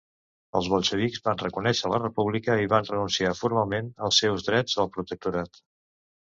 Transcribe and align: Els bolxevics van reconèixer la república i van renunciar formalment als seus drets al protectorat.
Els 0.59 0.69
bolxevics 0.73 1.21
van 1.27 1.39
reconèixer 1.41 1.91
la 1.91 1.99
república 2.05 2.57
i 2.65 2.71
van 2.73 2.89
renunciar 2.89 3.37
formalment 3.43 3.95
als 4.09 4.25
seus 4.25 4.51
drets 4.51 4.83
al 4.87 4.93
protectorat. 4.99 5.65